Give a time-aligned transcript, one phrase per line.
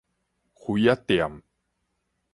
[0.55, 1.43] 瓷仔店